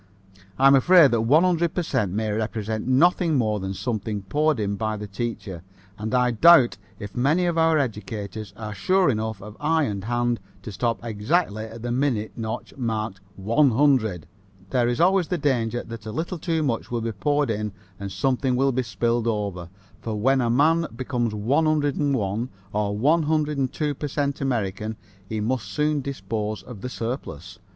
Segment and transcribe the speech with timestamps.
[0.57, 4.75] I'm afraid that the 100 per cent may represent nothing more than something poured in
[4.75, 5.61] by the teacher,
[5.95, 10.39] and I doubt if many of our educators are sure enough of eye and hand
[10.63, 14.25] to stop exactly at the minute notch marked 100.
[14.71, 18.11] There is always the danger that a little too much will be poured in and
[18.11, 19.69] something will be spilled over,
[20.01, 24.97] for when a man becomes 101 or 102 per cent American
[25.29, 27.59] he must soon dispose of the surplus.